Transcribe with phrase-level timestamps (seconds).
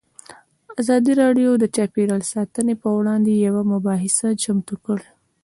[0.81, 5.07] ازادي راډیو د چاپیریال ساتنه پر وړاندې یوه مباحثه چمتو کړې.